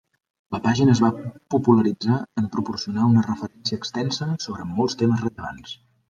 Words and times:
La 0.53 0.59
pàgina 0.67 0.93
es 0.95 0.99
va 1.03 1.09
popularitzar 1.55 2.15
en 2.41 2.47
proporcionar 2.55 3.05
una 3.09 3.25
referència 3.27 3.79
extensa 3.81 4.29
sobre 4.47 4.65
molts 4.79 4.97
temes 5.03 5.23
rellevants. 5.27 5.75